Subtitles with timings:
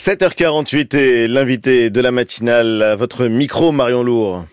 [0.00, 4.46] 7h48 et l'invité de la matinale votre micro Marion Lourd.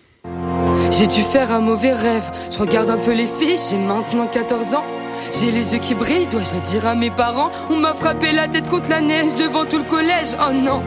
[0.90, 2.30] J'ai dû faire un mauvais rêve.
[2.52, 4.84] Je regarde un peu les filles, j'ai maintenant 14 ans.
[5.32, 7.50] J'ai les yeux qui brillent, dois-je le dire à mes parents?
[7.70, 10.36] On m'a frappé la tête contre la neige devant tout le collège.
[10.38, 10.82] Oh non,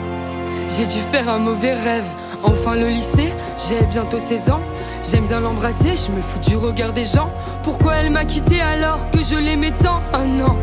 [0.69, 2.05] j'ai dû faire un mauvais rêve.
[2.43, 3.33] Enfin le lycée,
[3.67, 4.61] j'ai bientôt 16 ans.
[5.01, 7.31] J'aime bien l'embrasser, je me fous du regard des gens.
[7.63, 10.03] Pourquoi elle m'a quitté alors que je l'aimais tant?
[10.13, 10.55] Oh non.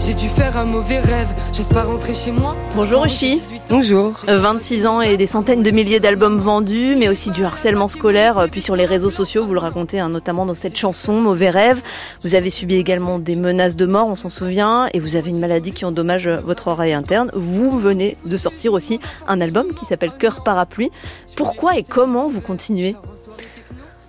[0.00, 2.56] J'ai dû faire un mauvais rêve, j'ose pas rentrer chez moi.
[2.74, 3.42] Bonjour Oshi.
[3.68, 4.14] Bonjour.
[4.26, 8.46] 26 ans et des centaines de milliers d'albums vendus, mais aussi du harcèlement scolaire.
[8.50, 11.82] Puis sur les réseaux sociaux, vous le racontez hein, notamment dans cette chanson Mauvais rêve.
[12.22, 15.40] Vous avez subi également des menaces de mort, on s'en souvient, et vous avez une
[15.40, 17.30] maladie qui endommage votre oreille interne.
[17.34, 20.90] Vous venez de sortir aussi un album qui s'appelle Cœur parapluie.
[21.36, 22.94] Pourquoi et comment vous continuez?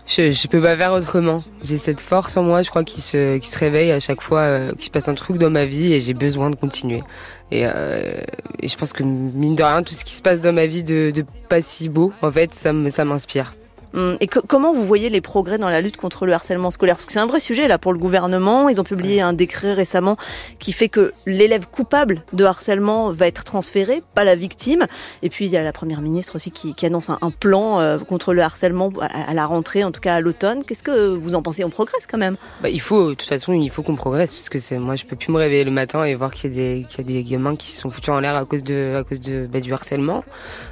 [0.10, 1.42] Je, je peux pas faire autrement.
[1.64, 4.42] J'ai cette force en moi, je crois, qui se, qui se réveille à chaque fois
[4.42, 7.04] euh, qu'il se passe un truc dans ma vie et j'ai besoin de continuer.
[7.52, 8.22] Et, euh,
[8.60, 10.84] et, je pense que mine de rien, tout ce qui se passe dans ma vie
[10.84, 13.54] de, de pas si beau, en fait, ça m'inspire.
[13.94, 16.96] Hum, et comment vous voyez les progrès dans la lutte contre le harcèlement scolaire?
[16.96, 18.70] Parce que c'est un vrai sujet là pour le gouvernement.
[18.70, 20.18] Ils ont publié un décret récemment
[20.60, 24.86] qui fait que l'élève coupable de harcèlement va être transféré, pas la victime.
[25.24, 27.80] Et puis il y a la première ministre aussi qui, qui annonce un, un plan
[27.80, 30.64] euh, contre le harcèlement à, à, la rentrée, en tout cas à l'automne.
[30.64, 31.64] Qu'est-ce que vous en pensez?
[31.64, 34.50] On progresse quand même bah, Il faut, de toute façon, il faut qu'on progresse parce
[34.50, 37.04] que moi, je peux plus me réveiller le matin et voir qu'il y, y, a
[37.04, 39.74] des gamins qui sont foutus en l'air à cause de, à cause de bah, du
[39.74, 40.24] harcèlement.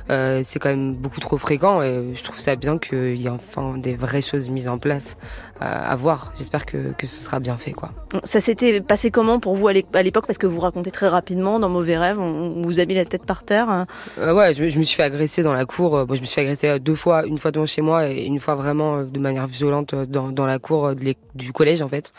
[0.10, 2.78] Euh, c'est quand même beaucoup trop fréquent et je trouve ça bien
[3.13, 5.17] qu'il y ait enfin des vraies choses mises en place
[5.61, 6.31] euh, à voir.
[6.38, 7.72] J'espère que, que ce sera bien fait.
[7.72, 7.91] quoi.
[8.23, 10.25] Ça s'était passé comment pour vous à l'époque?
[10.27, 13.25] Parce que vous racontez très rapidement dans Mauvais Rêves, on vous a mis la tête
[13.25, 13.86] par terre.
[14.19, 16.05] Euh, ouais, je, je, me suis fait agresser dans la cour.
[16.05, 18.39] Bon, je me suis fait agresser deux fois, une fois devant chez moi et une
[18.39, 22.14] fois vraiment de manière violente dans, dans la cour du collège en fait.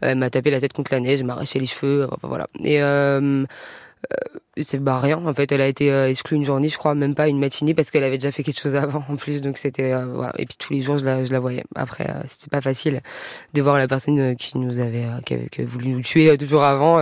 [0.00, 2.46] Elle m'a tapé la tête contre la neige, m'a arraché les cheveux, voilà.
[2.62, 3.44] Et euh,
[4.62, 5.52] c'est bah rien en fait.
[5.52, 8.04] Elle a été euh, exclue une journée je crois même pas une matinée parce qu'elle
[8.04, 9.42] avait déjà fait quelque chose avant en plus.
[9.42, 10.32] Donc c'était euh, voilà.
[10.38, 11.64] Et puis tous les jours je la, je la voyais.
[11.74, 13.00] Après euh, c'était pas facile
[13.52, 16.96] de voir la personne qui nous avait qui, avait, voulu nous tuer deux jours avant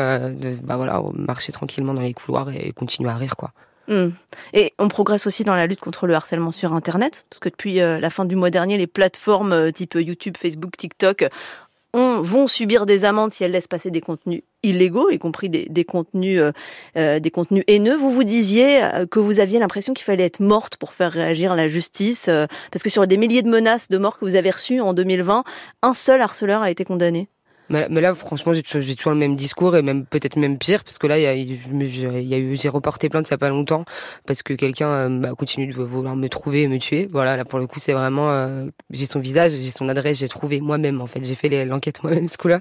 [0.63, 3.53] bah voilà marcher tranquillement dans les couloirs et continuer à rire quoi.
[3.87, 4.09] Mmh.
[4.55, 7.75] Et on progresse aussi dans la lutte contre le harcèlement sur Internet, parce que depuis
[7.75, 11.27] la fin du mois dernier, les plateformes type YouTube, Facebook, TikTok
[11.95, 15.67] on, vont subir des amendes si elles laissent passer des contenus illégaux, y compris des,
[15.71, 16.53] des contenus, euh,
[16.97, 17.97] euh, des contenus haineux.
[17.97, 21.55] Vous vous disiez euh, que vous aviez l'impression qu'il fallait être morte pour faire réagir
[21.55, 24.51] la justice, euh, parce que sur des milliers de menaces de mort que vous avez
[24.51, 25.45] reçues en 2020,
[25.83, 27.29] un seul harceleur a été condamné.
[27.71, 30.99] Mais, mais là, franchement, j'ai toujours le même discours et même peut-être même pire parce
[30.99, 33.39] que là, il y a, il y a eu, j'ai reporté plainte il y a
[33.39, 33.85] pas longtemps
[34.27, 37.09] parce que quelqu'un euh, bah, continue de vouloir me trouver et me tuer.
[37.11, 40.29] Voilà, là pour le coup, c'est vraiment, euh, j'ai son visage, j'ai son adresse, j'ai
[40.29, 42.61] trouvé moi-même en fait, j'ai fait l'enquête moi-même ce coup-là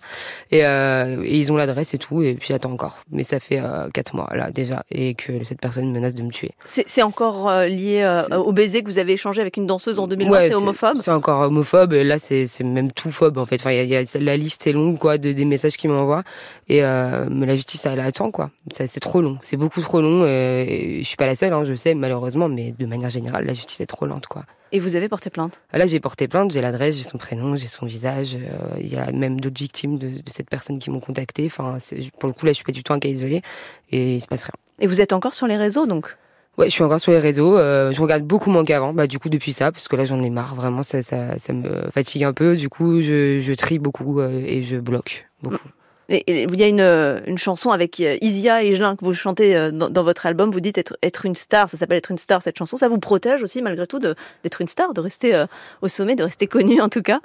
[0.52, 3.00] et, euh, et, ils ont l'adresse et tout et puis j'attends encore.
[3.12, 6.32] Mais ça fait euh, quatre mois là déjà et que cette personne menace de me
[6.32, 6.52] tuer.
[6.66, 10.32] C'est encore euh, lié au baiser que vous avez échangé avec une danseuse en 2020.
[10.32, 10.98] Ouais, c'est homophobe?
[10.98, 11.94] C'est encore homophobe.
[11.94, 13.56] Et là, c'est même tout phobe en fait.
[13.56, 16.24] Enfin, y a, y a, la liste est longue quoi de, des messages qu'il m'envoie
[16.68, 20.26] et euh, mais la justice elle attend quoi c'est trop long c'est beaucoup trop long
[20.26, 23.54] et je suis pas la seule hein, je sais malheureusement mais de manière générale la
[23.54, 25.62] justice est trop lente quoi et vous avez porté plainte?
[25.72, 28.34] Là, j'ai porté plainte, j'ai l'adresse, j'ai son prénom, j'ai son visage.
[28.80, 31.46] Il euh, y a même d'autres victimes de, de, cette personne qui m'ont contacté.
[31.46, 31.78] Enfin,
[32.18, 33.44] pour le coup, là, je suis pas du tout un cas isolé
[33.92, 34.54] et il se passe rien.
[34.80, 36.18] Et vous êtes encore sur les réseaux, donc?
[36.58, 37.58] Ouais, je suis encore sur les réseaux.
[37.58, 38.94] Euh, je regarde beaucoup moins qu'avant.
[38.94, 40.54] Bah, du coup, depuis ça, parce que là, j'en ai marre.
[40.56, 42.56] Vraiment, ça, ça, ça me fatigue un peu.
[42.56, 45.68] Du coup, je, je trie beaucoup euh, et je bloque beaucoup.
[46.10, 46.82] Et il y a une,
[47.26, 50.52] une chanson avec Isia et Gelin que vous chantez dans, dans, votre album.
[50.52, 51.70] Vous dites être, être une star.
[51.70, 52.76] Ça s'appelle être une star, cette chanson.
[52.76, 55.46] Ça vous protège aussi, malgré tout, d'être une star, de rester euh,
[55.82, 57.22] au sommet, de rester connu en tout cas?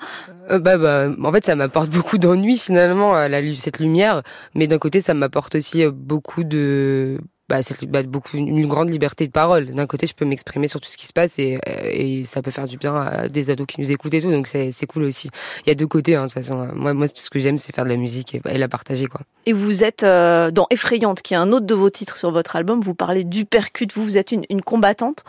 [0.51, 4.23] Euh, bah, bah, En fait, ça m'apporte beaucoup d'ennui finalement, la, cette lumière.
[4.55, 7.19] Mais d'un côté, ça m'apporte aussi beaucoup de
[7.49, 9.73] bah, c'est bah, beaucoup une grande liberté de parole.
[9.73, 12.51] D'un côté, je peux m'exprimer sur tout ce qui se passe et, et ça peut
[12.51, 14.31] faire du bien à des ados qui nous écoutent et tout.
[14.31, 15.31] Donc c'est cool aussi.
[15.65, 16.15] Il y a deux côtés.
[16.15, 18.43] Hein, de toute façon, moi, moi, ce que j'aime, c'est faire de la musique et,
[18.51, 19.21] et, la partager, quoi.
[19.47, 22.57] Et vous êtes euh, dans Effrayante, qui est un autre de vos titres sur votre
[22.57, 22.81] album.
[22.81, 23.95] Vous parlez du percute.
[23.95, 25.25] Vous, vous êtes une, une combattante?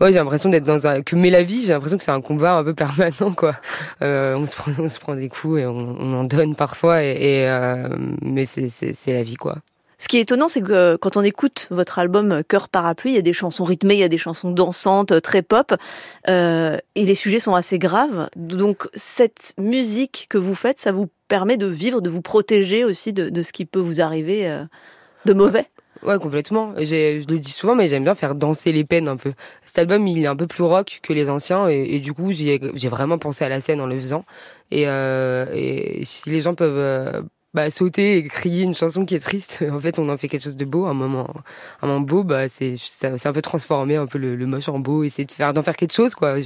[0.00, 1.60] Ouais, j'ai l'impression d'être dans un que mais la vie.
[1.60, 3.56] J'ai l'impression que c'est un combat un peu permanent, quoi.
[4.02, 7.04] Euh, on se prend, on se prend des coups et on, on en donne parfois.
[7.04, 7.88] Et, et euh,
[8.22, 9.58] mais c'est la vie, quoi.
[10.00, 13.18] Ce qui est étonnant, c'est que quand on écoute votre album Cœur parapluie, il y
[13.18, 15.74] a des chansons rythmées, il y a des chansons dansantes, très pop,
[16.26, 18.30] euh, et les sujets sont assez graves.
[18.34, 23.12] Donc cette musique que vous faites, ça vous permet de vivre, de vous protéger aussi
[23.12, 24.64] de, de ce qui peut vous arriver euh,
[25.26, 25.66] de mauvais?
[26.02, 26.72] Ouais, complètement.
[26.78, 29.34] Je le dis souvent, mais j'aime bien faire danser les peines un peu.
[29.66, 32.32] Cet album, il est un peu plus rock que les anciens, et, et du coup,
[32.32, 32.58] j'ai
[32.88, 34.24] vraiment pensé à la scène en le faisant.
[34.70, 37.22] Et, euh, et si les gens peuvent
[37.54, 39.64] bah, sauter et crier une chanson qui est triste.
[39.70, 41.32] En fait, on en fait quelque chose de beau, un moment,
[41.82, 42.24] un moment beau.
[42.24, 45.32] Bah, c'est, c'est un peu transformer un peu le, le moche en beau, essayer de
[45.32, 46.36] faire, d'en faire quelque chose, quoi.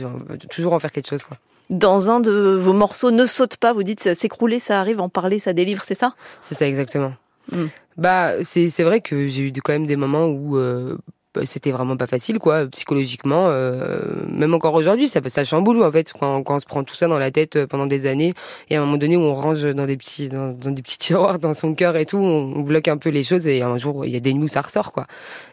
[0.51, 1.39] toujours en faire quelque chose, quoi.
[1.71, 5.39] Dans un de vos morceaux, ne saute pas, vous dites s'écrouler, ça arrive, en parler,
[5.39, 6.15] ça délivre, c'est ça?
[6.43, 7.15] C'est ça exactement.
[7.51, 7.65] Mm.
[7.97, 10.99] Bah, c'est, c'est vrai que j'ai eu quand même des moments où euh,
[11.45, 13.47] c'était vraiment pas facile, quoi, psychologiquement.
[13.49, 16.95] Euh, même encore aujourd'hui, ça, ça chamboule, en fait, quand, quand, on se prend tout
[16.95, 18.35] ça dans la tête euh, pendant des années.
[18.71, 21.39] Et à un moment donné, où on range dans des petits, dans, des petits tiroirs
[21.39, 23.47] dans son cœur et tout, on, bloque un peu les choses.
[23.47, 25.07] Et un jour, il y a des nuits ça ressort, quoi.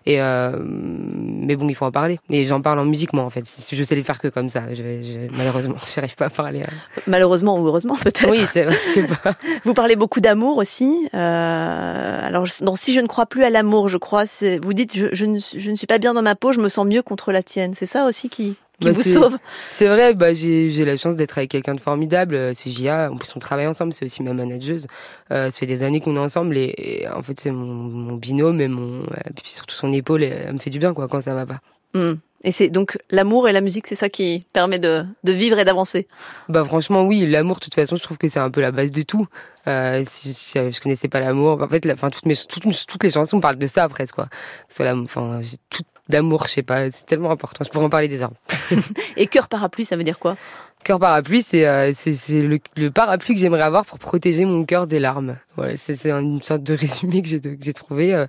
[0.06, 2.20] Et euh, mais bon, il faut en parler.
[2.30, 3.46] Mais j'en parle en musique, moi, en fait.
[3.72, 4.64] Je sais les faire que comme ça.
[4.70, 6.62] Je, je, malheureusement, j'arrive pas à parler.
[7.08, 8.30] Malheureusement ou heureusement, peut-être.
[8.30, 9.34] Oui, c'est vrai, je sais pas.
[9.66, 11.08] Vous parlez beaucoup d'amour aussi.
[11.14, 14.24] Euh, alors, Si je ne crois plus à l'amour, je crois,
[14.62, 16.70] vous dites, je, je, ne, je ne suis pas bien dans ma peau, je me
[16.70, 17.74] sens mieux contre la tienne.
[17.74, 19.38] C'est ça aussi qui, qui bah, vous sauve.
[19.70, 22.36] C'est vrai, bah, j'ai la chance d'être avec quelqu'un de formidable.
[22.36, 23.12] Euh, c'est Gia.
[23.12, 23.94] En plus, on travaille ensemble.
[23.94, 24.88] C'est aussi ma manageuse.
[25.32, 28.62] Euh, ça fait des années qu'on est ensemble et, en fait, c'est mon, mon, binôme
[28.62, 29.04] et mon,
[29.36, 30.24] puis surtout son épaule.
[30.24, 31.60] Elle, me fait du bien, quoi, quand ça va pas.
[31.94, 32.16] Hmm.
[32.44, 35.66] Et c'est donc l'amour et la musique, c'est ça qui permet de, de vivre et
[35.66, 36.08] d'avancer.
[36.50, 38.92] Bah franchement oui, l'amour de toute façon, je trouve que c'est un peu la base
[38.92, 39.28] de tout.
[39.68, 43.04] Euh, si je, je, connaissais pas l'amour, en fait, la, enfin toutes mes toutes, toutes
[43.04, 44.28] les chansons parlent de ça presque quoi.
[44.70, 47.64] Soit la, enfin tout d'amour, je sais pas, c'est tellement important.
[47.64, 48.34] Je pourrais en parler des heures.
[49.18, 50.36] et cœur parapluie, ça veut dire quoi?
[50.84, 51.92] Cœur parapluie, c'est euh,
[52.30, 55.38] le, le, parapluie que j'aimerais avoir pour protéger mon cœur des larmes.
[55.56, 58.16] Voilà, c'est une sorte de résumé que j'ai trouvé.
[58.16, 58.26] Euh.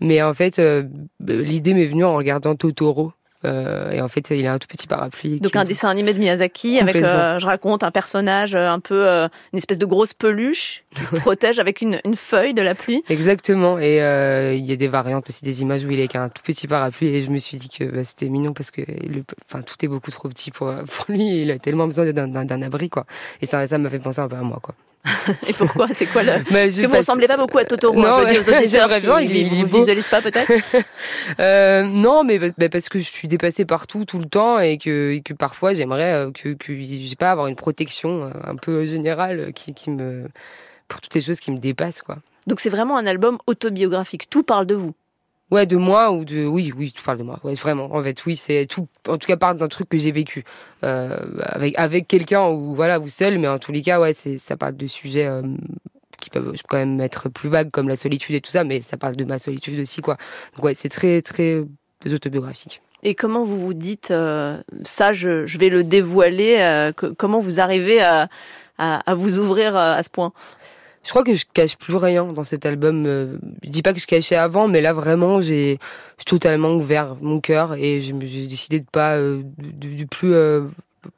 [0.00, 0.84] mais en fait, euh,
[1.20, 3.12] l'idée m'est venue en regardant Totoro,
[3.44, 5.40] euh, et en fait, il a un tout petit parapluie.
[5.40, 9.06] Donc un dessin animé de Miyazaki avec, euh, je raconte, un personnage euh, un peu,
[9.52, 13.02] une espèce de grosse peluche qui se protège avec une, une, feuille de la pluie.
[13.08, 13.78] Exactement.
[13.78, 13.96] Et
[14.56, 16.66] il y a des variantes aussi, des images où il est avec un tout petit
[16.66, 17.08] parapluie.
[17.08, 18.82] Et je me suis dit que bah, c'était mignon parce que
[19.48, 21.42] enfin, tout est beaucoup trop petit pour, pour lui.
[21.42, 23.06] Il a tellement besoin d'un abri, quoi.
[23.40, 24.74] Et ça, ça m'a fait penser un peu à moi, quoi.
[25.48, 27.94] Et pourquoi C'est quoi le Parce que vous ne ressemblez pas beaucoup à Totoro.
[28.00, 30.50] Non, hein, je dis aux auditeurs qui, il, il, vous visualisent pas peut-être.
[31.40, 35.12] euh, non, mais bah, parce que je suis dépassée partout tout le temps et que,
[35.12, 38.86] et que parfois j'aimerais euh, que, que j'ai pas avoir une protection euh, un peu
[38.86, 40.24] générale qui, qui me
[40.88, 42.18] pour toutes ces choses qui me dépassent quoi.
[42.46, 44.28] Donc c'est vraiment un album autobiographique.
[44.30, 44.94] Tout parle de vous.
[45.50, 47.38] Ouais, de moi ou de oui, oui, tu parles de moi.
[47.44, 47.94] Ouais, vraiment.
[47.94, 48.88] En fait, oui, c'est tout.
[49.08, 50.44] En tout cas, part d'un truc que j'ai vécu
[50.82, 54.38] euh, avec avec quelqu'un ou voilà ou seul, mais en tous les cas, ouais, c'est
[54.38, 55.42] ça parle de sujets euh,
[56.20, 58.96] qui peuvent quand même être plus vagues comme la solitude et tout ça, mais ça
[58.96, 60.16] parle de ma solitude aussi, quoi.
[60.56, 61.64] Donc ouais, c'est très très
[62.06, 62.80] autobiographique.
[63.02, 67.60] Et comment vous vous dites euh, ça, je, je, vais le dévoiler euh, Comment vous
[67.60, 68.28] arrivez à,
[68.78, 70.32] à, à vous ouvrir à ce point?
[71.04, 73.04] Je crois que je cache plus rien dans cet album.
[73.06, 75.78] Euh, je dis pas que je cachais avant, mais là vraiment, j'ai
[76.26, 78.12] totalement ouvert mon cœur et j'ai
[78.46, 80.62] décidé de pas euh, de, plus euh,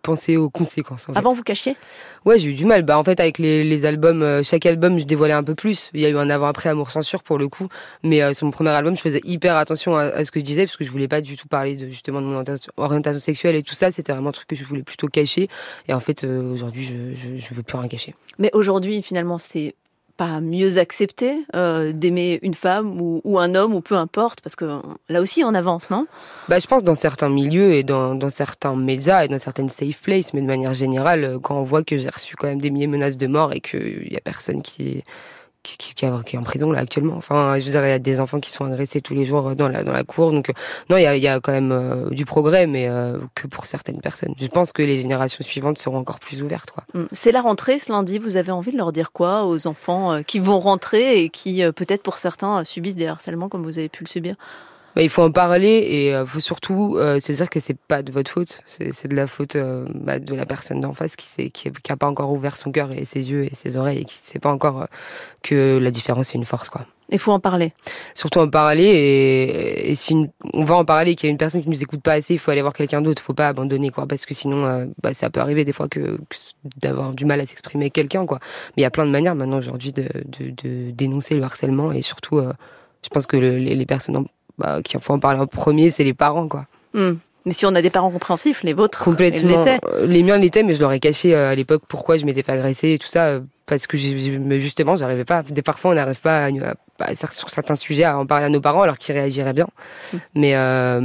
[0.02, 1.06] penser aux conséquences.
[1.14, 1.76] Avant, vous cachiez?
[2.24, 2.82] Ouais, j'ai eu du mal.
[2.82, 5.90] Bah en fait, avec les, les albums, chaque album, je dévoilais un peu plus.
[5.94, 7.68] Il y a eu un avant-après Amour censure pour le coup,
[8.02, 10.76] mais sur mon premier album, je faisais hyper attention à, ce que je disais parce
[10.76, 12.42] que je voulais pas du tout parler de justement de mon
[12.76, 13.90] orientation sexuelle et tout ça.
[13.90, 15.48] C'était vraiment un truc que je voulais plutôt cacher.
[15.88, 18.14] Et en fait, aujourd'hui, je, je je veux plus rien cacher.
[18.38, 19.74] Mais aujourd'hui, finalement, c'est
[20.16, 24.80] pas mieux accepté euh, d'aimer une femme ou, un homme ou peu importe parce que
[25.08, 26.06] là aussi on avance non?
[26.48, 30.00] Bah je pense dans certains milieux et dans, dans certains médias et dans certaines safe
[30.00, 32.70] places mais de manière générale euh, quand on voit que j'ai reçu quand même des
[32.70, 35.02] milliers de menaces de mort et qu'il y a personne qui
[35.66, 37.14] qui, est en prison là actuellement.
[37.16, 39.54] Enfin, je veux dire, il y a des enfants qui sont agressés tous les jours
[39.54, 40.30] dans la dans la cour.
[40.30, 40.52] Donc euh,
[40.90, 44.34] non, il y a, quand même euh, du progrès, mais euh, que pour certaines personnes.
[44.38, 46.72] Je pense que les générations suivantes seront encore plus ouvertes.
[46.94, 47.04] Mm.
[47.12, 48.18] C'est la rentrée ce lundi.
[48.18, 52.02] Vous avez envie de leur dire quoi aux enfants qui vont rentrer et qui peut-être
[52.02, 54.36] pour certains subissent des harcèlements comme vous avez pu le subir?
[54.96, 58.02] Bah, il faut en parler et il faut surtout euh, se dire que c'est pas
[58.02, 59.56] de votre faute, c'est de la faute
[59.94, 62.72] bah, de la personne d'en face qui, sait, qui, qui a pas encore ouvert son
[62.72, 64.88] cœur et ses yeux et ses oreilles et qui sait pas encore
[65.42, 66.86] que la différence est une force quoi.
[67.10, 67.72] Il faut en parler.
[68.14, 71.62] Surtout en parler et, et si on va en parler qu'il y a une personne
[71.62, 73.22] qui nous écoute pas assez, il faut aller voir quelqu'un d'autre.
[73.22, 76.18] Faut pas abandonner quoi, parce que sinon, euh, bah, ça peut arriver des fois que,
[76.80, 78.40] d'avoir du mal à s'exprimer quelqu'un quoi.
[78.76, 81.92] Mais il y a plein de manières maintenant aujourd'hui de, de, de, dénoncer le harcèlement
[81.92, 82.52] et surtout, euh,
[83.04, 84.26] je pense que le, les, les, personnes
[84.58, 86.66] bah, qui faut en parler en premier, c'est les parents quoi.
[86.94, 87.14] Hmm.
[87.46, 89.64] Mais si on a des parents compréhensifs, les vôtres, complètement.
[90.02, 92.54] Les miens l'étaient, mais je leur ai caché euh, à l'époque pourquoi je m'étais pas
[92.54, 95.44] agressée et tout ça, euh, parce que justement, j'arrivais pas.
[95.64, 96.50] Parfois, on n'arrive pas à,
[97.32, 99.68] sur certains sujets à en parler à nos parents alors qu'ils réagiraient bien.
[100.12, 100.16] Mm.
[100.34, 101.00] Mais euh,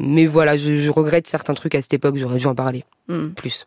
[0.00, 2.16] mais voilà, je, je, regrette certains trucs à cette époque.
[2.16, 3.28] J'aurais dû en parler mm.
[3.30, 3.66] plus.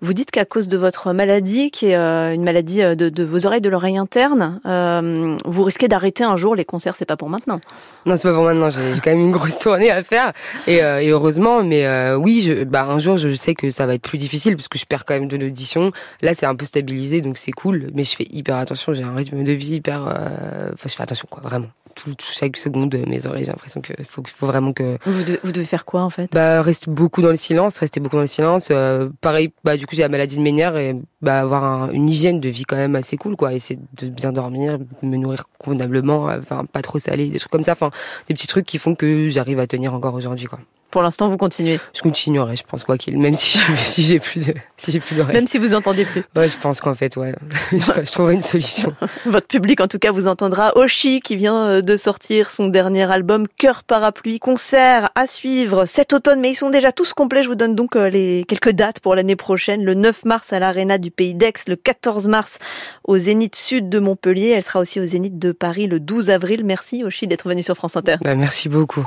[0.00, 3.22] Vous dites qu'à cause de votre maladie, qui est euh, une maladie euh, de, de,
[3.22, 6.96] vos oreilles, de l'oreille interne, euh, vous risquez d'arrêter un jour les concerts.
[6.96, 7.60] C'est pas pour maintenant.
[8.06, 8.70] Non, c'est pas pour maintenant.
[8.70, 10.32] J'ai quand même une grosse tournée à faire,
[10.66, 11.62] et, euh, et heureusement.
[11.62, 14.68] Mais oui, je, bah, un jour, je sais que ça va être plus difficile parce
[14.68, 15.92] que je perds quand même de l'audition.
[16.22, 17.90] Là, c'est un peu stabilisé, donc c'est cool.
[17.94, 18.92] Mais je fais hyper attention.
[18.92, 20.08] J'ai un rythme de vie hyper.
[20.40, 23.44] Enfin, je fais attention, quoi, vraiment tout, tout, chaque seconde de mes oreilles.
[23.44, 24.96] J'ai l'impression qu'il faut, faut vraiment que.
[25.04, 26.30] Vous devez, vous devez, faire quoi en fait?
[26.32, 28.68] Bah rester beaucoup dans le silence, rester beaucoup dans le silence.
[28.70, 32.08] Euh, pareil, bah du coup j'ai la maladie de Ménière et bah avoir un, une
[32.08, 33.52] hygiène de vie quand même assez cool quoi.
[33.52, 37.72] Essayer de bien dormir, me nourrir convenablement, enfin pas trop salé, des trucs comme ça.
[37.72, 37.90] Enfin
[38.28, 40.60] des petits trucs qui font que j'arrive à tenir encore aujourd'hui quoi.
[40.90, 41.78] Pour l'instant, vous continuez.
[41.94, 45.16] Je continuerai, je pense quoi qu'il, même si si j'ai plus de, si j'ai plus
[45.16, 45.34] d'oreilles.
[45.34, 46.24] Même si vous entendez plus.
[46.34, 47.34] Ouais, je pense qu'en fait, ouais,
[47.72, 48.94] je trouverai une solution.
[49.26, 50.76] Votre public, en tout cas, vous entendra.
[50.76, 56.40] Oshi qui vient de sortir son dernier album Cœur parapluie, concert à suivre cet automne,
[56.40, 57.42] mais ils sont déjà tous complets.
[57.42, 59.84] Je vous donne donc les quelques dates pour l'année prochaine.
[59.84, 62.58] Le 9 mars à l'Arena du Pays d'Aix, le 14 mars
[63.04, 64.48] au Zénith Sud de Montpellier.
[64.48, 66.64] Elle sera aussi au Zénith de Paris le 12 avril.
[66.64, 68.16] Merci Oshi d'être venu sur France Inter.
[68.22, 69.06] Bah, merci beaucoup.